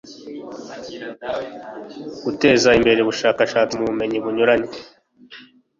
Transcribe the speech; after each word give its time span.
guteza 2.23 2.69
imbere 2.79 2.99
ubushakashatsi 3.01 3.73
mu 3.79 3.85
bumenyi 3.89 4.17
bunyuranye 4.23 4.69